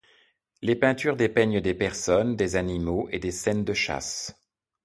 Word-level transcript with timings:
Les 0.63 0.75
peintures 0.75 1.15
dépeignent 1.15 1.61
des 1.61 1.75
personnes, 1.75 2.35
des 2.35 2.55
animaux 2.55 3.07
et 3.11 3.19
des 3.19 3.29
scènes 3.29 3.63
de 3.63 3.73
chasse. 3.75 4.33